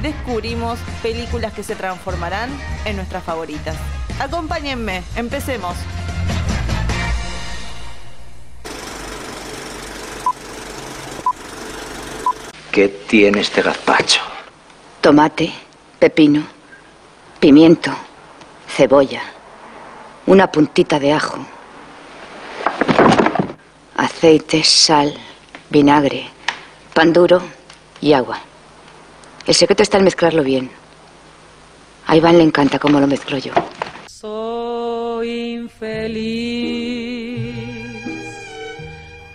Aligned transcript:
descubrimos 0.00 0.78
películas 1.02 1.52
que 1.52 1.62
se 1.62 1.76
transformarán 1.76 2.50
en 2.84 2.96
nuestras 2.96 3.22
favoritas. 3.22 3.76
Acompáñenme, 4.18 5.02
empecemos. 5.16 5.76
¿Qué 12.70 12.88
tiene 12.88 13.40
este 13.40 13.60
gazpacho? 13.60 14.22
Tomate, 15.02 15.52
pepino, 15.98 16.42
pimiento, 17.38 17.90
cebolla, 18.66 19.22
una 20.24 20.50
puntita 20.50 20.98
de 20.98 21.12
ajo, 21.12 21.44
aceite, 23.96 24.64
sal, 24.64 25.12
vinagre, 25.68 26.30
pan 26.94 27.12
duro 27.12 27.42
y 28.00 28.14
agua. 28.14 28.40
El 29.46 29.54
secreto 29.54 29.82
está 29.82 29.98
en 29.98 30.04
mezclarlo 30.04 30.44
bien. 30.44 30.70
A 32.06 32.16
Iván 32.16 32.38
le 32.38 32.44
encanta 32.44 32.78
cómo 32.78 33.00
lo 33.00 33.06
mezclo 33.06 33.38
yo. 33.38 33.52
Soy 34.06 35.54
infeliz. 35.54 36.92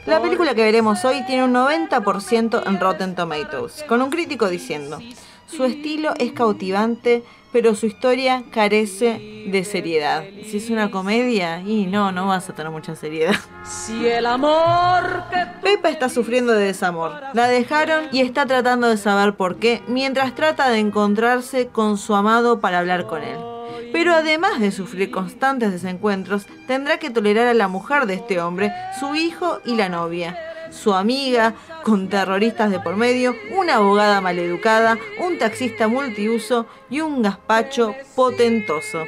La 0.05 0.21
película 0.21 0.55
que 0.55 0.61
veremos 0.61 1.03
hoy 1.03 1.25
tiene 1.25 1.43
un 1.43 1.53
90% 1.53 2.63
en 2.65 2.79
Rotten 2.79 3.15
Tomatoes, 3.15 3.83
con 3.83 4.01
un 4.01 4.09
crítico 4.09 4.47
diciendo, 4.47 4.99
su 5.47 5.65
estilo 5.65 6.13
es 6.17 6.31
cautivante, 6.31 7.23
pero 7.51 7.75
su 7.75 7.87
historia 7.87 8.43
carece 8.51 9.45
de 9.47 9.63
seriedad. 9.65 10.23
Si 10.45 10.57
es 10.57 10.69
una 10.69 10.91
comedia, 10.91 11.59
y 11.59 11.87
no, 11.87 12.13
no 12.13 12.27
vas 12.27 12.49
a 12.49 12.55
tener 12.55 12.71
mucha 12.71 12.95
seriedad. 12.95 13.35
Si 13.65 14.07
el 14.07 14.25
amor 14.25 15.25
que 15.29 15.46
Pepa 15.67 15.89
está 15.89 16.07
sufriendo 16.07 16.53
de 16.53 16.67
desamor. 16.67 17.11
La 17.33 17.49
dejaron 17.49 18.05
y 18.13 18.21
está 18.21 18.45
tratando 18.45 18.87
de 18.87 18.95
saber 18.95 19.33
por 19.33 19.57
qué, 19.57 19.83
mientras 19.85 20.33
trata 20.33 20.69
de 20.69 20.79
encontrarse 20.79 21.67
con 21.67 21.97
su 21.97 22.15
amado 22.15 22.61
para 22.61 22.79
hablar 22.79 23.05
con 23.05 23.21
él. 23.21 23.37
Pero 23.91 24.13
además 24.13 24.61
de 24.61 24.71
sufrir 24.71 25.11
constantes 25.11 25.73
desencuentros, 25.73 26.45
tendrá 26.67 26.99
que 26.99 27.09
tolerar 27.09 27.47
a 27.47 27.53
la 27.53 27.67
mujer 27.67 28.05
de 28.05 28.13
este 28.13 28.39
hombre, 28.39 28.71
su 28.97 29.13
hijo 29.15 29.59
y 29.65 29.75
la 29.75 29.89
novia. 29.89 30.39
Su 30.71 30.93
amiga, 30.93 31.55
con 31.83 32.07
terroristas 32.07 32.71
de 32.71 32.79
por 32.79 32.95
medio, 32.95 33.35
una 33.53 33.75
abogada 33.75 34.21
maleducada, 34.21 34.97
un 35.19 35.37
taxista 35.37 35.89
multiuso 35.89 36.65
y 36.89 37.01
un 37.01 37.21
gazpacho 37.21 37.93
potentoso. 38.15 39.03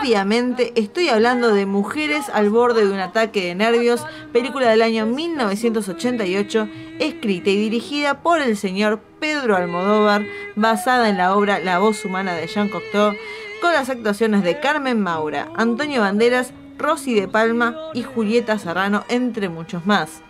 Obviamente 0.00 0.72
estoy 0.76 1.10
hablando 1.10 1.52
de 1.52 1.66
Mujeres 1.66 2.30
al 2.32 2.48
borde 2.48 2.86
de 2.86 2.92
un 2.92 3.00
ataque 3.00 3.44
de 3.44 3.54
nervios, 3.54 4.06
película 4.32 4.70
del 4.70 4.80
año 4.80 5.04
1988, 5.04 6.68
escrita 6.98 7.50
y 7.50 7.56
dirigida 7.56 8.22
por 8.22 8.40
el 8.40 8.56
señor 8.56 9.00
Pedro 9.20 9.56
Almodóvar, 9.56 10.24
basada 10.56 11.10
en 11.10 11.18
la 11.18 11.36
obra 11.36 11.58
La 11.58 11.80
voz 11.80 12.02
humana 12.06 12.32
de 12.32 12.46
Jean 12.46 12.70
Cocteau, 12.70 13.14
con 13.60 13.74
las 13.74 13.90
actuaciones 13.90 14.42
de 14.42 14.58
Carmen 14.58 15.02
Maura, 15.02 15.50
Antonio 15.54 16.00
Banderas, 16.00 16.54
Rosy 16.78 17.14
de 17.14 17.28
Palma 17.28 17.76
y 17.92 18.02
Julieta 18.02 18.58
Serrano, 18.58 19.04
entre 19.10 19.50
muchos 19.50 19.84
más. 19.84 20.22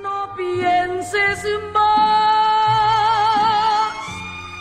no 0.00 0.32
pienses 0.36 1.44
más 1.74 2.17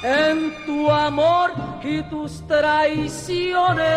en 0.04 0.54
tu 0.66 0.92
amor 0.92 1.52
y 1.84 2.02
tus 2.04 2.46
traiciones. 2.48 3.88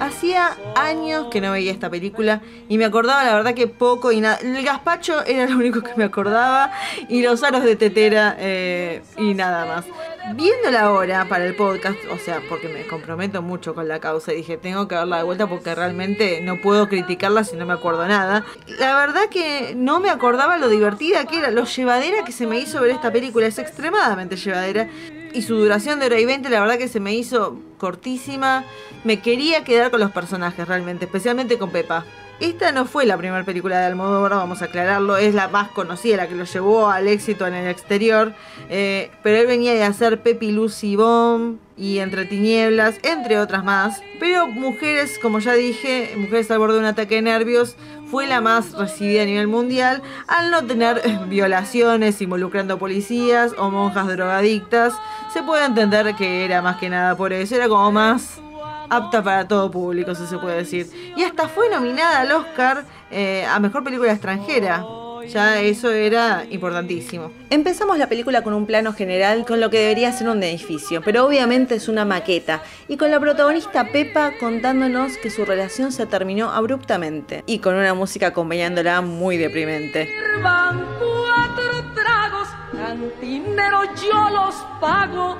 Hacía 0.00 0.56
años 0.74 1.28
que 1.30 1.40
no 1.40 1.52
veía 1.52 1.72
esta 1.72 1.88
película 1.88 2.42
y 2.68 2.78
me 2.78 2.84
acordaba 2.84 3.24
la 3.24 3.34
verdad 3.34 3.54
que 3.54 3.68
poco 3.68 4.12
y 4.12 4.20
nada. 4.20 4.38
El 4.42 4.62
gazpacho 4.64 5.24
era 5.24 5.46
lo 5.46 5.56
único 5.56 5.82
que 5.82 5.92
me 5.96 6.04
acordaba 6.04 6.72
y 7.08 7.22
los 7.22 7.42
aros 7.42 7.62
de 7.64 7.76
tetera 7.76 8.36
eh, 8.38 9.02
y 9.16 9.34
nada 9.34 9.66
más. 9.66 9.84
Viéndola 10.32 10.80
ahora 10.80 11.28
para 11.28 11.44
el 11.44 11.54
podcast, 11.54 11.98
o 12.10 12.16
sea, 12.16 12.40
porque 12.48 12.68
me 12.68 12.86
comprometo 12.86 13.42
mucho 13.42 13.74
con 13.74 13.88
la 13.88 14.00
causa 14.00 14.32
dije, 14.32 14.56
tengo 14.56 14.88
que 14.88 14.94
darla 14.94 15.18
de 15.18 15.22
vuelta 15.22 15.46
porque 15.46 15.74
realmente 15.74 16.40
no 16.40 16.62
puedo 16.62 16.88
criticarla 16.88 17.44
si 17.44 17.56
no 17.56 17.66
me 17.66 17.74
acuerdo 17.74 18.08
nada. 18.08 18.42
La 18.78 18.96
verdad 18.96 19.28
que 19.30 19.74
no 19.76 20.00
me 20.00 20.08
acordaba 20.08 20.56
lo 20.56 20.70
divertida 20.70 21.26
que 21.26 21.36
era, 21.38 21.50
lo 21.50 21.64
llevadera 21.64 22.24
que 22.24 22.32
se 22.32 22.46
me 22.46 22.58
hizo 22.58 22.80
ver 22.80 22.92
esta 22.92 23.12
película. 23.12 23.46
Es 23.46 23.58
extremadamente 23.58 24.36
llevadera 24.36 24.88
y 25.34 25.42
su 25.42 25.56
duración 25.56 26.00
de 26.00 26.06
hora 26.06 26.18
y 26.18 26.24
20 26.24 26.48
la 26.48 26.60
verdad 26.60 26.78
que 26.78 26.88
se 26.88 27.00
me 27.00 27.14
hizo 27.14 27.58
cortísima. 27.76 28.64
Me 29.04 29.20
quería 29.20 29.62
quedar 29.62 29.90
con 29.90 30.00
los 30.00 30.10
personajes 30.10 30.66
realmente, 30.66 31.04
especialmente 31.04 31.58
con 31.58 31.70
Pepa. 31.70 32.06
Esta 32.44 32.72
no 32.72 32.84
fue 32.84 33.06
la 33.06 33.16
primera 33.16 33.42
película 33.42 33.78
de 33.78 33.86
Almodóvar, 33.86 34.32
vamos 34.32 34.60
a 34.60 34.66
aclararlo, 34.66 35.16
es 35.16 35.34
la 35.34 35.48
más 35.48 35.70
conocida, 35.70 36.18
la 36.18 36.28
que 36.28 36.34
lo 36.34 36.44
llevó 36.44 36.90
al 36.90 37.08
éxito 37.08 37.46
en 37.46 37.54
el 37.54 37.68
exterior. 37.68 38.34
eh, 38.68 39.10
pero 39.22 39.38
él 39.38 39.46
venía 39.46 39.72
de 39.72 39.82
hacer 39.82 40.20
Pepi 40.20 40.52
Lucy 40.52 40.94
Bomb 40.94 41.56
y 41.74 42.00
Entre 42.00 42.26
Tinieblas, 42.26 42.96
entre 43.02 43.38
otras 43.38 43.64
más. 43.64 44.02
Pero 44.20 44.46
Mujeres, 44.46 45.18
como 45.22 45.38
ya 45.38 45.54
dije, 45.54 46.12
Mujeres 46.18 46.50
al 46.50 46.58
borde 46.58 46.74
de 46.74 46.80
un 46.80 46.84
ataque 46.84 47.14
de 47.14 47.22
nervios, 47.22 47.76
fue 48.10 48.26
la 48.26 48.42
más 48.42 48.72
recibida 48.72 49.22
a 49.22 49.24
nivel 49.24 49.48
mundial 49.48 50.02
al 50.26 50.50
no 50.50 50.66
tener 50.66 51.00
violaciones 51.28 52.20
involucrando 52.20 52.78
policías 52.78 53.54
o 53.56 53.70
monjas 53.70 54.06
drogadictas. 54.06 54.92
Se 55.32 55.42
puede 55.42 55.64
entender 55.64 56.14
que 56.14 56.44
era 56.44 56.60
más 56.60 56.76
que 56.76 56.90
nada 56.90 57.16
por 57.16 57.32
eso, 57.32 57.54
era 57.54 57.70
como 57.70 57.90
más 57.90 58.42
apta 58.90 59.22
para 59.22 59.46
todo 59.46 59.70
público, 59.70 60.14
si 60.14 60.26
se 60.26 60.38
puede 60.38 60.58
decir. 60.58 60.88
Y 61.16 61.22
hasta 61.22 61.48
fue 61.48 61.68
nominada 61.68 62.20
al 62.20 62.32
Oscar 62.32 62.84
eh, 63.10 63.46
a 63.48 63.58
Mejor 63.60 63.84
Película 63.84 64.12
Extranjera. 64.12 64.84
Ya 65.28 65.60
eso 65.60 65.90
era 65.90 66.44
importantísimo. 66.50 67.30
Empezamos 67.48 67.98
la 67.98 68.08
película 68.08 68.42
con 68.42 68.52
un 68.52 68.66
plano 68.66 68.92
general 68.92 69.46
con 69.46 69.60
lo 69.60 69.70
que 69.70 69.78
debería 69.78 70.12
ser 70.12 70.28
un 70.28 70.42
edificio, 70.42 71.00
pero 71.02 71.24
obviamente 71.24 71.76
es 71.76 71.88
una 71.88 72.04
maqueta, 72.04 72.62
y 72.88 72.96
con 72.96 73.10
la 73.10 73.18
protagonista 73.18 73.90
Pepa 73.90 74.32
contándonos 74.38 75.16
que 75.16 75.30
su 75.30 75.44
relación 75.44 75.92
se 75.92 76.04
terminó 76.06 76.50
abruptamente, 76.50 77.42
y 77.46 77.58
con 77.60 77.74
una 77.74 77.94
música 77.94 78.28
acompañándola 78.28 79.00
muy 79.00 79.38
deprimente. 79.38 80.10
Van 80.42 80.84
cuatro 80.98 81.94
tragos, 81.94 82.48
cantinero 82.72 83.84
yo 83.94 84.28
los 84.30 84.54
pago 84.78 85.38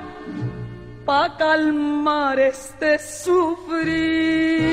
pa' 1.05 1.37
calmar 1.37 2.39
este 2.39 2.97
sufrir. 2.99 4.63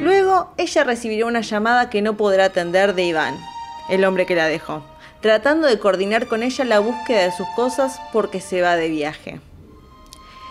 Luego, 0.00 0.54
ella 0.56 0.84
recibirá 0.84 1.26
una 1.26 1.40
llamada 1.40 1.90
que 1.90 2.02
no 2.02 2.16
podrá 2.16 2.46
atender 2.46 2.94
de 2.94 3.02
Iván, 3.02 3.36
el 3.88 4.04
hombre 4.04 4.24
que 4.26 4.36
la 4.36 4.46
dejó, 4.46 4.84
tratando 5.20 5.66
de 5.66 5.78
coordinar 5.78 6.28
con 6.28 6.42
ella 6.42 6.64
la 6.64 6.78
búsqueda 6.78 7.22
de 7.22 7.32
sus 7.32 7.48
cosas 7.56 8.00
porque 8.12 8.40
se 8.40 8.62
va 8.62 8.76
de 8.76 8.88
viaje. 8.88 9.40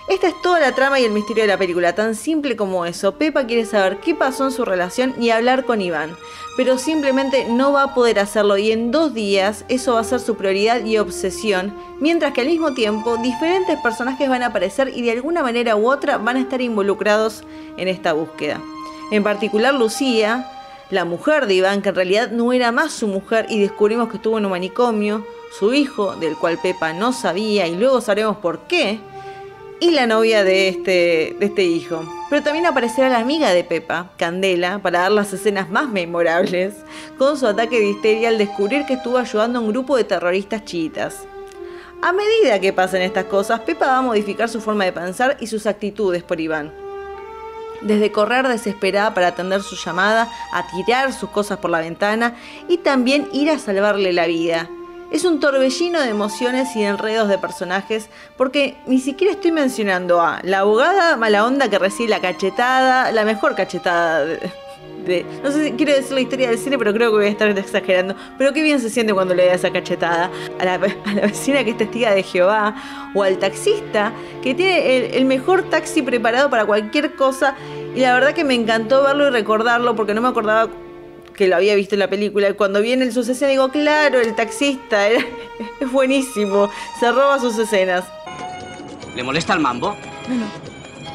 Esta 0.08 0.28
es 0.28 0.42
toda 0.42 0.60
la 0.60 0.74
trama 0.74 1.00
y 1.00 1.06
el 1.06 1.12
misterio 1.12 1.44
de 1.44 1.48
la 1.48 1.58
película, 1.58 1.94
tan 1.94 2.16
simple 2.16 2.56
como 2.56 2.86
eso. 2.86 3.14
Pepa 3.14 3.46
quiere 3.46 3.66
saber 3.66 4.00
qué 4.00 4.16
pasó 4.16 4.46
en 4.46 4.52
su 4.52 4.66
relación 4.66 5.14
y 5.22 5.30
hablar 5.30 5.64
con 5.64 5.80
Iván, 5.80 6.18
pero 6.58 6.78
simplemente 6.78 7.46
no 7.48 7.72
va 7.72 7.84
a 7.84 7.94
poder 7.94 8.20
hacerlo 8.20 8.58
y 8.58 8.72
en 8.72 8.92
dos 8.92 9.14
días 9.14 9.64
eso 9.70 9.94
va 9.94 10.02
a 10.02 10.04
ser 10.04 10.20
su 10.20 10.36
prioridad 10.36 10.84
y 10.84 10.98
obsesión, 10.98 11.74
mientras 12.00 12.34
que 12.34 12.42
al 12.42 12.48
mismo 12.48 12.74
tiempo 12.74 13.18
diferentes 13.18 13.80
personajes 13.80 14.28
van 14.28 14.42
a 14.42 14.48
aparecer 14.48 14.92
y 14.94 15.04
de 15.04 15.12
alguna 15.12 15.44
manera 15.44 15.76
u 15.76 15.90
otra 15.90 16.18
van 16.18 16.38
a 16.38 16.42
estar 16.42 16.62
involucrados 16.62 17.44
en 17.78 17.88
esta 17.88 18.14
búsqueda. 18.14 18.60
En 19.12 19.24
particular 19.24 19.74
Lucía, 19.74 20.50
la 20.90 21.06
mujer 21.06 21.46
de 21.46 21.54
Iván, 21.54 21.82
que 21.82 21.90
en 21.90 21.96
realidad 21.96 22.32
no 22.32 22.54
era 22.54 22.72
más 22.72 22.92
su 22.92 23.08
mujer 23.08 23.46
y 23.50 23.60
descubrimos 23.60 24.10
que 24.10 24.18
estuvo 24.18 24.38
en 24.38 24.46
un 24.46 24.52
manicomio, 24.52 25.26
su 25.58 25.74
hijo, 25.74 26.16
del 26.16 26.36
cual 26.36 26.58
Pepa 26.62 26.92
no 26.92 27.14
sabía 27.14 27.68
y 27.68 27.76
luego 27.76 28.02
sabremos 28.02 28.38
por 28.38 28.68
qué, 28.68 29.00
y 29.82 29.90
la 29.90 30.06
novia 30.06 30.44
de 30.44 30.70
este, 30.70 31.36
de 31.40 31.46
este 31.48 31.64
hijo. 31.64 32.06
Pero 32.30 32.44
también 32.44 32.68
aparecerá 32.68 33.10
la 33.10 33.18
amiga 33.18 33.50
de 33.50 33.64
Pepa, 33.64 34.12
Candela, 34.16 34.78
para 34.80 35.00
dar 35.00 35.12
las 35.12 35.34
escenas 35.34 35.72
más 35.72 35.90
memorables, 35.90 36.76
con 37.18 37.36
su 37.36 37.48
ataque 37.48 37.80
de 37.80 37.90
histeria 37.90 38.30
al 38.30 38.38
descubrir 38.38 38.86
que 38.86 38.94
estuvo 38.94 39.18
ayudando 39.18 39.58
a 39.58 39.62
un 39.64 39.70
grupo 39.70 39.98
de 39.98 40.04
terroristas 40.04 40.66
chiitas. 40.66 41.26
A 42.04 42.14
medida 42.14 42.60
que 42.60 42.72
pasan 42.72 43.02
estas 43.02 43.26
cosas, 43.26 43.62
Pepa 43.62 43.88
va 43.88 43.98
a 43.98 44.02
modificar 44.04 44.48
su 44.50 44.62
forma 44.62 44.86
de 44.86 44.94
pensar 44.94 45.36
y 45.40 45.48
sus 45.48 45.66
actitudes 45.66 46.22
por 46.22 46.40
Iván. 46.40 46.72
Desde 47.82 48.12
correr 48.12 48.48
desesperada 48.48 49.16
para 49.16 49.28
atender 49.28 49.64
su 49.64 49.76
llamada, 49.76 50.32
a 50.54 50.68
tirar 50.68 51.12
sus 51.12 51.32
cosas 51.32 51.58
por 51.58 51.72
la 51.72 51.80
ventana 51.80 52.36
y 52.68 52.78
también 52.78 53.28
ir 53.34 53.50
a 53.50 53.58
salvarle 53.58 54.14
la 54.14 54.28
vida. 54.28 54.70
Es 55.12 55.26
un 55.26 55.42
torbellino 55.42 56.00
de 56.00 56.08
emociones 56.08 56.74
y 56.78 56.84
enredos 56.84 57.28
de 57.28 57.38
personajes, 57.38 58.10
porque 58.38 58.78
ni 58.88 59.00
siquiera 59.00 59.34
estoy 59.34 59.52
mencionando 59.52 60.22
a 60.22 60.40
la 60.44 60.60
abogada 60.60 61.18
mala 61.18 61.46
onda 61.46 61.70
que 61.70 61.78
recibe 61.78 62.10
la 62.10 62.22
cachetada, 62.22 63.12
la 63.12 63.26
mejor 63.26 63.54
cachetada 63.54 64.26
de, 64.26 65.26
no 65.44 65.52
sé 65.52 65.66
si 65.66 65.72
quiero 65.74 65.94
decir 65.94 66.14
la 66.14 66.22
historia 66.22 66.50
del 66.50 66.58
cine, 66.58 66.78
pero 66.78 66.94
creo 66.94 67.12
que 67.12 67.18
voy 67.18 67.26
a 67.26 67.30
estar 67.30 67.50
exagerando. 67.50 68.16
Pero 68.38 68.54
qué 68.54 68.62
bien 68.62 68.80
se 68.80 68.90
siente 68.90 69.14
cuando 69.14 69.34
le 69.34 69.48
da 69.48 69.54
esa 69.54 69.72
cachetada 69.72 70.32
a 70.60 70.66
la, 70.66 70.78
vecina 71.22 71.64
que 71.66 71.72
es 71.72 71.78
testiga 71.78 72.14
de 72.14 72.24
Jehová, 72.24 72.76
o 73.14 73.24
al 73.24 73.38
taxista 73.38 74.14
que 74.42 74.54
tiene 74.54 75.18
el 75.18 75.26
mejor 75.26 75.64
taxi 75.64 76.02
preparado 76.02 76.50
para 76.50 76.66
cualquier 76.66 77.16
cosa. 77.16 77.56
Y 77.96 78.00
la 78.00 78.14
verdad 78.14 78.34
que 78.34 78.46
me 78.46 78.54
encantó 78.54 79.04
verlo 79.04 79.28
y 79.28 79.32
recordarlo 79.32 79.96
porque 79.96 80.14
no 80.14 80.22
me 80.22 80.30
acordaba 80.30 80.70
que 81.42 81.48
lo 81.48 81.56
había 81.56 81.74
visto 81.74 81.96
en 81.96 82.00
la 82.00 82.08
película. 82.08 82.50
Y 82.50 82.54
cuando 82.54 82.84
viene 82.84 83.04
el 83.04 83.12
suceso 83.12 83.48
digo, 83.48 83.70
claro, 83.70 84.20
el 84.20 84.36
taxista, 84.36 85.08
es 85.10 85.26
buenísimo, 85.92 86.70
se 87.00 87.12
roba 87.12 87.40
sus 87.40 87.58
escenas. 87.58 88.04
¿Le 89.16 89.24
molesta 89.24 89.56
el 89.56 89.60
mambo? 89.60 89.98
Bueno. 90.28 90.46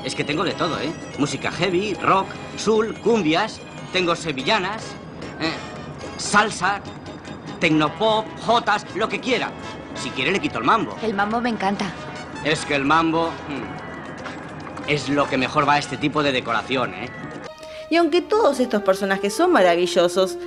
Es 0.05 0.17
que 0.17 0.25
tengo 0.25 0.43
de 0.43 0.51
todo, 0.51 0.81
¿eh? 0.81 0.91
Música 1.19 1.53
heavy, 1.53 1.95
rock, 1.95 2.27
soul, 2.57 2.93
cumbias, 3.05 3.61
tengo 3.93 4.17
sevillanas, 4.17 4.83
¿eh? 5.41 5.53
salsa, 6.17 6.81
tecnopop, 7.61 8.27
jotas, 8.41 8.85
lo 8.97 9.09
que 9.09 9.21
quiera. 9.21 9.53
Si 9.95 10.11
quiere 10.11 10.33
le 10.33 10.41
quito 10.41 10.59
el 10.59 10.65
mambo. 10.65 10.97
El 11.05 11.15
mambo 11.15 11.41
me 11.41 11.51
encanta. 11.51 11.93
Es 12.43 12.65
que 12.65 12.75
el 12.75 12.85
mambo 12.85 13.29
hmm, 13.29 14.91
es 14.91 15.09
lo 15.09 15.29
que 15.29 15.39
mejor 15.39 15.69
va 15.69 15.75
a 15.75 15.79
este 15.79 15.97
tipo 15.97 16.25
de 16.25 16.33
decoración, 16.33 16.95
¿eh? 16.95 17.11
Y 17.91 17.97
aunque 17.97 18.21
todos 18.21 18.61
estos 18.61 18.83
personajes 18.83 19.33
son 19.35 19.53
maravillosos, 19.53 20.39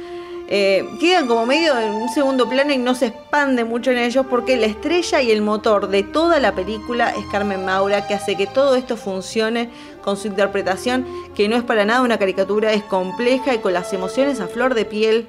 eh, 0.52 0.90
quedan 1.00 1.28
como 1.28 1.46
medio 1.46 1.78
en 1.78 1.92
un 1.92 2.10
segundo 2.10 2.50
plano 2.50 2.74
y 2.74 2.80
no 2.80 2.96
se 2.96 3.06
expande 3.08 3.66
mucho 3.66 3.92
en 3.92 4.00
ellos 4.00 4.26
porque 4.28 4.58
la 4.58 4.66
estrella 4.66 5.22
y 5.22 5.30
el 5.30 5.44
motor 5.44 5.90
de 5.90 6.02
toda 6.02 6.40
la 6.40 6.56
película 6.56 7.12
es 7.12 7.24
Carmen 7.32 7.66
Maura, 7.66 8.08
que 8.08 8.16
hace 8.16 8.36
que 8.36 8.48
todo 8.48 8.76
esto 8.76 8.98
funcione 8.98 9.70
con 10.04 10.18
su 10.18 10.28
interpretación, 10.28 11.06
que 11.36 11.48
no 11.48 11.56
es 11.56 11.62
para 11.62 11.86
nada 11.86 12.02
una 12.02 12.18
caricatura, 12.18 12.74
es 12.74 12.82
compleja 12.82 13.54
y 13.54 13.60
con 13.60 13.74
las 13.74 13.94
emociones 13.94 14.40
a 14.40 14.48
flor 14.48 14.74
de 14.74 14.86
piel. 14.86 15.28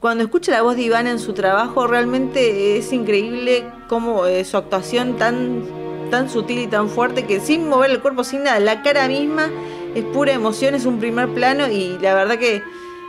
Cuando 0.00 0.24
escucha 0.24 0.52
la 0.52 0.62
voz 0.62 0.76
de 0.76 0.82
Iván 0.82 1.08
en 1.08 1.18
su 1.18 1.34
trabajo, 1.34 1.86
realmente 1.86 2.78
es 2.78 2.90
increíble 2.90 3.66
cómo 3.86 4.24
eh, 4.24 4.46
su 4.46 4.56
actuación 4.56 5.18
tan, 5.18 5.62
tan 6.10 6.30
sutil 6.30 6.60
y 6.60 6.68
tan 6.68 6.88
fuerte 6.88 7.26
que 7.26 7.38
sin 7.38 7.68
mover 7.68 7.90
el 7.90 8.00
cuerpo, 8.00 8.24
sin 8.24 8.44
nada, 8.44 8.60
la 8.60 8.82
cara 8.82 9.08
misma 9.08 9.50
es 9.94 10.04
pura 10.04 10.32
emoción, 10.32 10.74
es 10.74 10.86
un 10.86 10.98
primer 10.98 11.28
plano 11.28 11.68
y 11.68 11.98
la 11.98 12.14
verdad 12.14 12.38
que 12.38 12.62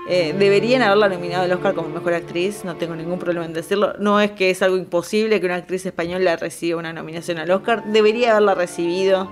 eh, 0.07 0.35
deberían 0.37 0.83
haberla 0.83 1.09
nominado 1.09 1.43
al 1.43 1.51
Oscar 1.51 1.73
como 1.73 1.89
mejor 1.89 2.13
actriz, 2.13 2.63
no 2.63 2.75
tengo 2.75 2.95
ningún 2.95 3.17
problema 3.17 3.45
en 3.45 3.53
decirlo. 3.53 3.93
No 3.97 4.21
es 4.21 4.31
que 4.31 4.51
es 4.51 4.61
algo 4.61 4.77
imposible 4.77 5.39
que 5.39 5.47
una 5.47 5.55
actriz 5.55 5.85
española 5.85 6.35
reciba 6.35 6.77
una 6.77 6.93
nominación 6.93 7.39
al 7.39 7.49
Oscar, 7.49 7.83
debería 7.85 8.31
haberla 8.31 8.53
recibido, 8.53 9.29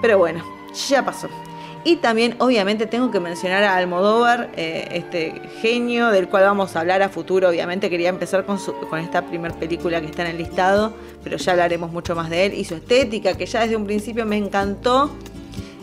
pero 0.00 0.16
bueno, 0.16 0.42
ya 0.88 1.04
pasó. 1.04 1.28
Y 1.84 1.96
también, 1.96 2.34
obviamente, 2.38 2.86
tengo 2.86 3.10
que 3.10 3.20
mencionar 3.20 3.62
a 3.64 3.76
Almodóvar, 3.76 4.50
eh, 4.56 4.88
este 4.92 5.40
genio 5.60 6.08
del 6.08 6.28
cual 6.28 6.42
vamos 6.42 6.74
a 6.74 6.80
hablar 6.80 7.02
a 7.02 7.08
futuro. 7.08 7.48
Obviamente, 7.48 7.88
quería 7.88 8.08
empezar 8.08 8.44
con, 8.44 8.58
con 8.58 8.98
esta 8.98 9.22
primera 9.22 9.54
película 9.54 10.00
que 10.00 10.08
está 10.08 10.22
en 10.22 10.32
el 10.32 10.38
listado, 10.38 10.92
pero 11.22 11.36
ya 11.36 11.52
hablaremos 11.52 11.92
mucho 11.92 12.16
más 12.16 12.30
de 12.30 12.46
él 12.46 12.54
y 12.54 12.64
su 12.64 12.74
estética, 12.74 13.34
que 13.34 13.46
ya 13.46 13.60
desde 13.60 13.76
un 13.76 13.86
principio 13.86 14.26
me 14.26 14.36
encantó 14.36 15.10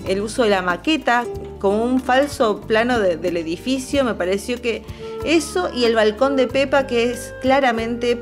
el 0.08 0.22
uso 0.22 0.44
de 0.44 0.50
la 0.50 0.62
maqueta 0.62 1.26
como 1.60 1.84
un 1.84 2.00
falso 2.00 2.62
plano 2.62 3.00
del 3.00 3.38
edificio, 3.38 4.04
me 4.04 4.14
pareció 4.14 4.62
que 4.62 4.84
eso 5.26 5.70
y 5.74 5.86
el 5.86 5.96
balcón 5.96 6.36
de 6.36 6.48
Pepa 6.48 6.88
que 6.88 7.12
es 7.12 7.34
claramente 7.42 8.20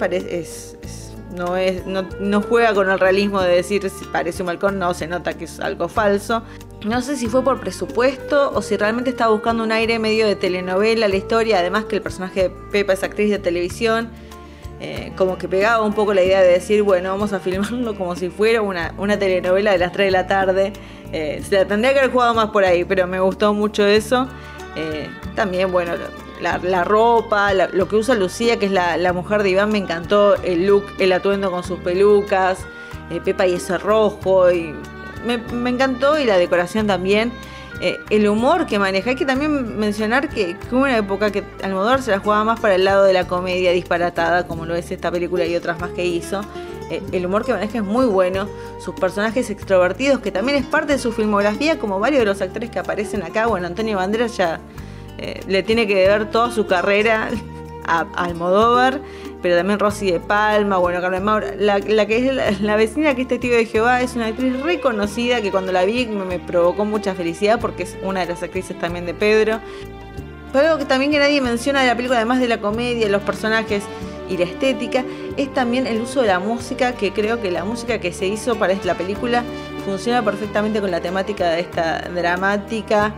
no, 1.36 1.58
es, 1.58 1.86
no, 1.86 2.42
juega 2.42 2.74
con 2.74 2.90
el 2.90 3.00
realismo 3.00 3.42
de 3.42 3.56
decir 3.56 3.90
si 3.90 4.06
parece 4.06 4.44
un 4.44 4.48
balcón, 4.48 4.80
no 4.80 4.94
se 4.94 5.08
nota 5.08 5.34
que 5.34 5.46
es 5.46 5.60
algo 5.60 5.88
falso. 5.88 6.44
No 6.86 7.02
sé 7.02 7.16
si 7.16 7.28
fue 7.28 7.44
por 7.44 7.60
presupuesto 7.60 8.52
o 8.54 8.62
si 8.62 8.78
realmente 8.78 9.10
estaba 9.10 9.32
buscando 9.32 9.64
un 9.64 9.72
aire 9.72 10.00
medio 10.00 10.28
de 10.28 10.36
telenovela 10.36 11.08
la 11.08 11.16
historia, 11.16 11.60
además 11.60 11.86
que 11.86 11.96
el 11.96 12.02
personaje 12.02 12.44
de 12.44 12.50
Pepa 12.50 12.94
es 12.94 13.04
actriz 13.04 13.32
de 13.32 13.40
televisión. 13.40 14.10
Eh, 14.86 15.14
como 15.16 15.38
que 15.38 15.48
pegaba 15.48 15.82
un 15.82 15.94
poco 15.94 16.14
la 16.14 16.24
idea 16.24 16.42
de 16.42 16.50
decir, 16.50 16.84
bueno, 16.84 17.08
vamos 17.08 17.32
a 17.32 17.40
filmarlo 17.40 17.96
como 17.96 18.18
si 18.18 18.30
fuera 18.30 18.62
una, 18.62 18.94
una 18.98 19.18
telenovela 19.18 19.72
de 19.72 19.78
las 19.78 19.94
3 19.94 20.08
de 20.08 20.12
la 20.12 20.28
tarde. 20.28 20.74
Eh, 21.14 21.42
se 21.48 21.64
tendría 21.64 21.94
que 21.94 22.00
haber 22.00 22.12
jugado 22.12 22.34
más 22.34 22.50
por 22.50 22.66
ahí, 22.66 22.84
pero 22.84 23.08
me 23.08 23.22
gustó 23.22 23.54
mucho 23.54 23.86
eso. 23.86 24.28
Eh, 24.76 25.08
también, 25.36 25.72
bueno, 25.72 25.94
la, 26.42 26.84
ropa, 26.84 27.54
lo 27.54 27.88
que 27.88 27.96
usa 27.96 28.14
Lucía, 28.16 28.60
que 28.60 28.66
es 28.66 28.74
la, 28.74 29.14
mujer 29.14 29.42
de 29.42 29.52
Iván, 29.52 29.72
me 29.72 29.78
encantó 29.78 30.36
el 30.44 30.68
look, 30.68 30.84
el 31.00 31.14
atuendo 31.14 31.50
con 31.50 31.64
sus 31.64 31.80
pelucas, 31.80 32.66
Pepa 33.24 33.48
y 33.48 33.54
ese 33.54 33.78
rojo, 33.78 34.52
y 34.52 34.76
me, 35.26 35.38
me 35.38 35.70
encantó 35.70 36.20
y 36.20 36.26
la 36.26 36.38
decoración 36.38 36.88
también. 36.88 37.32
Eh, 37.86 38.00
el 38.12 38.30
humor 38.30 38.66
que 38.66 38.80
maneja. 38.80 39.10
Hay 39.10 39.18
que 39.18 39.26
también 39.26 39.78
mencionar 39.78 40.30
que, 40.30 40.56
hubo 40.72 40.84
una 40.84 40.98
época 40.98 41.32
que 41.32 41.44
Almodóvar 41.62 42.02
se 42.02 42.12
la 42.12 42.20
jugaba 42.20 42.46
más 42.46 42.62
para 42.62 42.76
el 42.76 42.86
lado 42.86 43.04
de 43.04 43.12
la 43.12 43.28
comedia 43.28 43.74
disparatada, 43.74 44.48
como 44.48 44.66
lo 44.66 44.74
es 44.74 44.90
esta 44.90 45.12
película 45.12 45.46
y 45.46 45.54
otras 45.54 45.82
más 45.82 45.90
que 45.90 46.06
hizo. 46.06 46.40
Eh, 46.90 47.04
el 47.12 47.26
humor 47.26 47.44
que 47.44 47.52
maneja 47.52 47.80
es 47.80 47.84
muy 47.84 48.06
bueno, 48.06 48.48
sus 48.80 48.96
personajes 48.96 49.50
extrovertidos, 49.50 50.22
que 50.22 50.32
también 50.32 50.60
es 50.60 50.66
parte 50.66 50.94
de 50.94 51.00
su 51.00 51.12
filmografía, 51.12 51.78
como 51.78 52.00
varios 52.00 52.22
de 52.22 52.26
los 52.26 52.42
actores 52.42 52.70
que 52.70 52.80
aparecen 52.80 53.22
acá. 53.22 53.48
Bueno, 53.48 53.68
Antonio 53.68 53.98
Banderas 53.98 54.38
ya 54.38 54.62
eh, 55.18 55.42
le 55.46 55.62
tiene 55.62 55.86
que 55.86 55.96
deber 55.96 56.32
toda 56.32 56.52
su 56.52 56.66
carrera 56.66 57.32
a 57.86 58.08
Almodóvar 58.16 59.02
pero 59.44 59.58
también 59.58 59.78
Rosy 59.78 60.10
de 60.10 60.22
Palma, 60.22 60.78
bueno, 60.78 61.02
Carmen 61.02 61.22
Maura, 61.22 61.54
la, 61.58 61.82
que 61.82 62.30
es 62.30 62.62
la, 62.62 62.76
vecina 62.78 63.14
que 63.14 63.24
es 63.24 63.28
testigo 63.28 63.56
de 63.56 63.66
Jehová 63.66 64.02
es 64.02 64.16
una 64.16 64.28
actriz 64.28 64.58
reconocida 64.62 65.42
que 65.42 65.52
cuando 65.52 65.74
la 65.74 65.84
vi 65.84 66.08
me, 66.08 66.40
provocó 66.40 66.86
mucha 66.86 67.14
felicidad 67.14 67.60
porque 67.60 67.84
es 67.84 67.98
una 68.04 68.22
de 68.22 68.28
las 68.28 68.42
actrices 68.42 68.80
también 68.80 69.06
de 69.06 69.14
Pedro. 69.14 69.60
Pero 70.54 70.68
algo 70.68 70.80
que 70.80 70.86
también 70.86 71.12
que 71.12 71.20
nadie 71.20 71.42
menciona 71.42 71.82
de 71.82 71.88
la 71.88 71.96
película, 71.96 72.20
además 72.20 72.40
de 72.40 72.48
la 72.48 72.62
comedia, 72.62 73.10
los 73.10 73.22
personajes 73.24 73.84
y 74.30 74.38
la 74.38 74.46
estética, 74.46 75.04
es 75.36 75.54
también 75.54 75.88
el 75.88 76.00
uso 76.00 76.22
de 76.22 76.30
la 76.30 76.40
música, 76.40 76.94
que 76.94 77.12
creo 77.12 77.42
que 77.42 77.52
la 77.52 77.66
música 77.66 78.00
que 78.00 78.14
se 78.14 78.28
hizo 78.28 78.56
para 78.56 78.76
la 78.86 78.96
película 78.96 79.44
funciona 79.84 80.24
perfectamente 80.24 80.80
con 80.80 80.90
la 80.90 81.02
temática 81.02 81.50
de 81.50 81.60
esta 81.60 82.00
dramática 82.16 83.14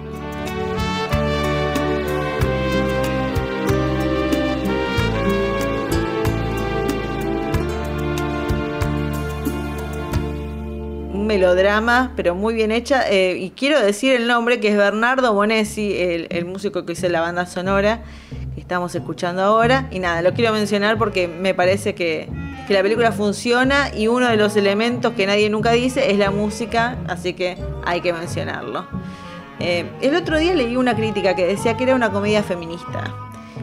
melodrama, 11.36 12.14
pero 12.16 12.34
muy 12.34 12.54
bien 12.54 12.72
hecha. 12.72 13.10
Eh, 13.10 13.38
y 13.38 13.50
quiero 13.52 13.80
decir 13.80 14.16
el 14.16 14.28
nombre, 14.28 14.60
que 14.60 14.70
es 14.70 14.78
Bernardo 14.78 15.34
Bonesi, 15.34 15.96
el, 15.98 16.46
músico 16.46 16.86
que 16.86 16.94
hizo 16.94 17.10
la 17.10 17.22
banda 17.22 17.46
sonora 17.46 18.04
que 18.54 18.62
estamos 18.62 18.96
escuchando 18.96 19.42
ahora. 19.42 19.88
Y 19.92 20.00
nada, 20.00 20.22
lo 20.22 20.34
quiero 20.34 20.54
mencionar 20.54 20.98
porque 20.98 21.28
me 21.28 21.54
parece 21.54 21.94
que, 21.94 22.30
la 22.70 22.82
película 22.82 23.12
funciona 23.12 23.94
y 23.94 24.08
uno 24.08 24.28
de 24.28 24.38
los 24.38 24.56
elementos 24.56 25.14
que 25.14 25.28
nadie 25.28 25.52
nunca 25.52 25.72
dice 25.72 26.10
es 26.10 26.18
la 26.18 26.32
música, 26.32 26.98
así 27.08 27.34
que 27.34 27.58
hay 27.86 28.02
que 28.02 28.12
mencionarlo. 28.12 28.88
Eh, 29.60 29.86
el 30.02 30.16
otro 30.16 30.40
día 30.40 30.56
leí 30.56 30.76
una 30.76 30.96
crítica 30.96 31.36
que 31.36 31.46
decía 31.46 31.78
que 31.78 31.84
era 31.84 31.94
una 31.94 32.12
comedia 32.12 32.42
feminista. 32.42 33.14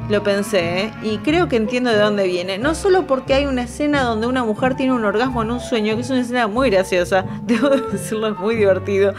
Lo 0.08 0.22
pensé, 0.22 0.80
¿eh? 0.80 0.92
y 1.02 1.18
creo 1.18 1.48
que 1.48 1.56
entiendo 1.56 1.90
de 1.90 1.98
dónde 1.98 2.26
viene. 2.26 2.58
No 2.58 2.74
solo 2.74 3.06
porque 3.06 3.34
hay 3.34 3.46
una 3.46 3.62
escena 3.62 4.02
donde 4.02 4.26
una 4.26 4.44
mujer 4.44 4.74
tiene 4.74 4.92
un 4.92 5.04
orgasmo 5.04 5.42
en 5.42 5.52
un 5.52 5.60
sueño, 5.60 5.94
que 5.94 6.02
es 6.02 6.10
una 6.10 6.20
escena 6.20 6.48
muy 6.48 6.70
graciosa, 6.70 7.24
debo 7.44 7.68
decirlo, 7.70 8.28
es 8.28 8.38
muy 8.38 8.56
divertido. 8.56 9.14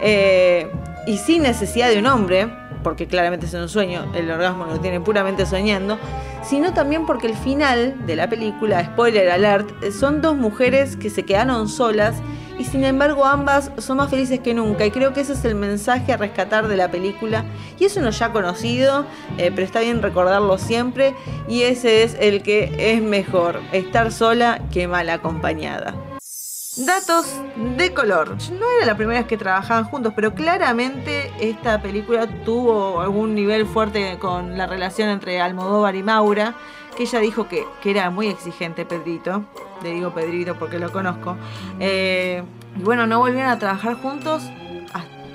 Eh, 0.00 0.70
y 1.06 1.16
sin 1.16 1.42
necesidad 1.42 1.88
de 1.88 1.98
un 1.98 2.06
hombre, 2.06 2.48
porque 2.82 3.06
claramente 3.06 3.46
es 3.46 3.54
un 3.54 3.68
sueño, 3.68 4.10
el 4.14 4.30
orgasmo 4.30 4.66
lo 4.66 4.78
tiene 4.80 5.00
puramente 5.00 5.46
soñando, 5.46 5.98
sino 6.42 6.72
también 6.72 7.06
porque 7.06 7.26
el 7.26 7.34
final 7.34 8.06
de 8.06 8.16
la 8.16 8.28
película, 8.28 8.84
spoiler 8.84 9.30
alert, 9.30 9.70
son 9.90 10.20
dos 10.20 10.36
mujeres 10.36 10.96
que 10.96 11.10
se 11.10 11.24
quedaron 11.24 11.68
solas 11.68 12.16
y 12.60 12.64
sin 12.64 12.84
embargo 12.84 13.24
ambas 13.24 13.72
son 13.78 13.96
más 13.96 14.10
felices 14.10 14.40
que 14.40 14.52
nunca. 14.52 14.84
Y 14.84 14.90
creo 14.90 15.14
que 15.14 15.22
ese 15.22 15.32
es 15.32 15.42
el 15.46 15.54
mensaje 15.54 16.12
a 16.12 16.18
rescatar 16.18 16.68
de 16.68 16.76
la 16.76 16.90
película. 16.90 17.46
Y 17.78 17.86
es 17.86 17.96
uno 17.96 18.10
ya 18.10 18.32
conocido, 18.32 19.06
eh, 19.38 19.50
pero 19.50 19.62
está 19.62 19.80
bien 19.80 20.02
recordarlo 20.02 20.58
siempre. 20.58 21.14
Y 21.48 21.62
ese 21.62 22.02
es 22.02 22.18
el 22.20 22.42
que 22.42 22.92
es 22.92 23.00
mejor, 23.00 23.60
estar 23.72 24.12
sola 24.12 24.60
que 24.70 24.86
mal 24.86 25.08
acompañada. 25.08 25.94
Datos 26.84 27.26
de 27.76 27.92
color. 27.92 28.36
No 28.58 28.66
era 28.76 28.86
la 28.86 28.96
primera 28.96 29.20
vez 29.20 29.28
que 29.28 29.36
trabajaban 29.36 29.84
juntos, 29.84 30.12
pero 30.14 30.34
claramente 30.34 31.30
esta 31.40 31.80
película 31.82 32.26
tuvo 32.44 33.00
algún 33.00 33.34
nivel 33.34 33.66
fuerte 33.66 34.18
con 34.18 34.56
la 34.56 34.66
relación 34.66 35.08
entre 35.08 35.40
Almodóvar 35.40 35.94
y 35.94 36.02
Maura, 36.02 36.54
que 36.96 37.04
ella 37.04 37.20
dijo 37.20 37.48
que, 37.48 37.66
que 37.82 37.90
era 37.90 38.10
muy 38.10 38.28
exigente 38.28 38.84
Pedrito 38.84 39.44
le 39.82 39.90
digo 39.90 40.10
Pedrito 40.12 40.54
porque 40.56 40.78
lo 40.78 40.90
conozco. 40.92 41.36
Eh, 41.78 42.42
y 42.78 42.82
bueno, 42.82 43.06
no 43.06 43.18
volvieron 43.18 43.50
a 43.50 43.58
trabajar 43.58 43.94
juntos. 43.94 44.42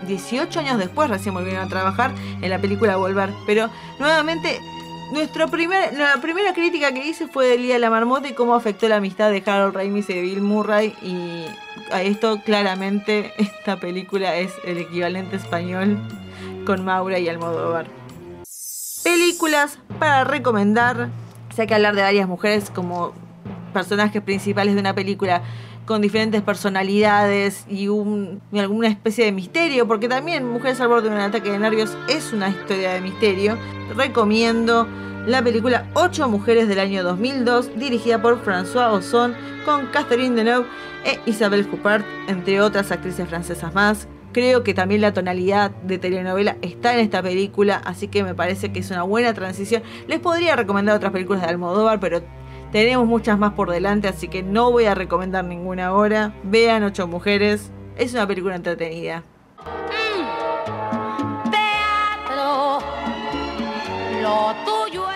18 0.05 0.59
años 0.59 0.77
después 0.77 1.09
recién 1.09 1.33
volvieron 1.33 1.65
a 1.65 1.67
trabajar 1.67 2.11
en 2.41 2.49
la 2.49 2.59
película 2.59 2.95
Volver. 2.97 3.33
Pero 3.47 3.69
nuevamente 3.97 4.59
primer, 5.51 5.93
la 5.93 6.19
primera 6.21 6.53
crítica 6.53 6.91
que 6.91 7.05
hice 7.05 7.27
fue 7.27 7.47
de 7.47 7.57
Lía 7.57 7.79
la 7.79 7.89
Marmota 7.89 8.27
y 8.27 8.33
cómo 8.33 8.55
afectó 8.55 8.88
la 8.88 8.97
amistad 8.97 9.31
de 9.31 9.43
Harold 9.45 9.75
Ramis 9.75 10.09
y 10.09 10.13
de 10.13 10.21
Bill 10.21 10.41
Murray. 10.41 10.95
Y 11.01 11.45
a 11.91 12.01
esto 12.01 12.41
claramente 12.43 13.33
esta 13.38 13.79
película 13.79 14.35
es 14.35 14.51
el 14.63 14.77
equivalente 14.77 15.35
español 15.35 15.97
con 16.65 16.83
Maura 16.83 17.19
y 17.19 17.29
Almodóvar. 17.29 17.88
Películas 19.03 19.79
para 20.00 20.24
recomendar. 20.24 21.09
Sé 21.55 21.67
que 21.67 21.75
hablar 21.75 21.95
de 21.95 22.01
varias 22.01 22.27
mujeres 22.27 22.69
como 22.69 23.13
personajes 23.71 24.21
principales 24.21 24.74
de 24.74 24.79
una 24.79 24.95
película 24.95 25.41
con 25.85 26.01
diferentes 26.01 26.41
personalidades 26.41 27.63
y, 27.69 27.88
un, 27.88 28.41
y 28.51 28.59
alguna 28.59 28.88
especie 28.88 29.25
de 29.25 29.31
misterio, 29.31 29.88
porque 29.88 30.07
también 30.09 30.45
Mujeres 30.45 30.81
al 30.81 30.88
borde 30.88 31.09
de 31.09 31.15
un 31.15 31.21
ataque 31.21 31.51
de 31.51 31.59
nervios 31.59 31.95
es 32.09 32.33
una 32.33 32.50
historia 32.50 32.93
de 32.93 33.01
misterio. 33.01 33.57
Recomiendo 33.93 34.87
la 35.27 35.43
película 35.43 35.89
Ocho 35.93 36.27
Mujeres 36.27 36.67
del 36.67 36.79
año 36.79 37.03
2002, 37.03 37.77
dirigida 37.77 38.21
por 38.21 38.43
François 38.43 38.91
Ozon, 38.91 39.35
con 39.63 39.87
Catherine 39.87 40.35
Deneuve 40.35 40.67
e 41.03 41.19
Isabelle 41.25 41.67
Huppert, 41.71 42.05
entre 42.27 42.61
otras 42.61 42.91
actrices 42.91 43.27
francesas 43.27 43.73
más. 43.73 44.07
Creo 44.33 44.63
que 44.63 44.73
también 44.73 45.01
la 45.01 45.13
tonalidad 45.13 45.71
de 45.71 45.97
telenovela 45.97 46.57
está 46.61 46.93
en 46.93 46.99
esta 46.99 47.21
película, 47.23 47.81
así 47.85 48.07
que 48.07 48.23
me 48.23 48.35
parece 48.35 48.71
que 48.71 48.79
es 48.79 48.91
una 48.91 49.03
buena 49.03 49.33
transición. 49.33 49.81
Les 50.07 50.19
podría 50.19 50.55
recomendar 50.55 50.95
otras 50.95 51.11
películas 51.11 51.41
de 51.41 51.47
Almodóvar, 51.47 51.99
pero 51.99 52.21
tenemos 52.71 53.07
muchas 53.07 53.39
más 53.39 53.53
por 53.53 53.71
delante, 53.71 54.07
así 54.07 54.27
que 54.27 54.43
no 54.43 54.71
voy 54.71 54.85
a 54.85 54.95
recomendar 54.95 55.45
ninguna 55.45 55.87
ahora. 55.87 56.35
Vean 56.43 56.83
Ocho 56.83 57.07
Mujeres, 57.07 57.71
es 57.97 58.13
una 58.13 58.27
película 58.27 58.55
entretenida. 58.55 59.23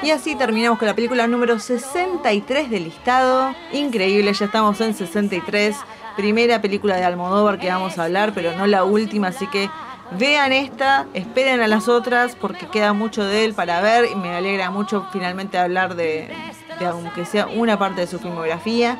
Y 0.09 0.11
así 0.11 0.35
terminamos 0.35 0.79
con 0.79 0.87
la 0.87 0.95
película 0.95 1.27
número 1.27 1.59
63 1.59 2.71
del 2.71 2.85
listado. 2.85 3.53
Increíble, 3.71 4.33
ya 4.33 4.45
estamos 4.45 4.81
en 4.81 4.95
63. 4.95 5.75
Primera 6.17 6.59
película 6.63 6.95
de 6.95 7.03
Almodóvar 7.03 7.59
que 7.59 7.67
vamos 7.67 7.99
a 7.99 8.05
hablar, 8.05 8.31
pero 8.33 8.57
no 8.57 8.65
la 8.65 8.85
última, 8.85 9.27
así 9.27 9.45
que 9.45 9.69
vean 10.17 10.51
esta, 10.51 11.05
esperen 11.13 11.61
a 11.61 11.67
las 11.67 11.87
otras 11.87 12.35
porque 12.35 12.65
queda 12.65 12.91
mucho 12.93 13.23
de 13.23 13.45
él 13.45 13.53
para 13.53 13.81
ver 13.81 14.05
y 14.11 14.15
me 14.15 14.35
alegra 14.35 14.71
mucho 14.71 15.05
finalmente 15.13 15.59
hablar 15.59 15.93
de, 15.93 16.33
de 16.79 16.85
aunque 16.87 17.25
sea 17.25 17.45
una 17.45 17.77
parte 17.77 18.01
de 18.01 18.07
su 18.07 18.17
filmografía. 18.17 18.97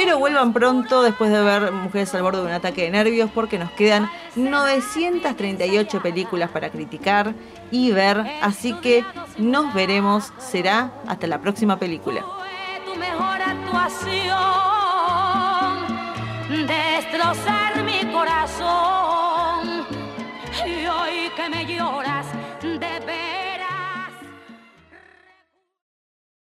Pero 0.00 0.16
vuelvan 0.16 0.52
pronto 0.52 1.02
después 1.02 1.32
de 1.32 1.42
ver 1.42 1.72
Mujeres 1.72 2.14
al 2.14 2.22
borde 2.22 2.38
de 2.38 2.46
un 2.46 2.52
ataque 2.52 2.82
de 2.82 2.90
nervios 2.90 3.32
porque 3.34 3.58
nos 3.58 3.72
quedan 3.72 4.08
938 4.36 6.00
películas 6.00 6.50
para 6.50 6.70
criticar 6.70 7.34
y 7.72 7.90
ver. 7.90 8.24
Así 8.40 8.74
que 8.74 9.04
nos 9.38 9.74
veremos. 9.74 10.32
Será 10.38 10.92
hasta 11.08 11.26
la 11.26 11.40
próxima 11.40 11.80
película. 11.80 12.24
Destrozar 16.48 17.82
mi 17.82 18.12
corazón 18.12 19.18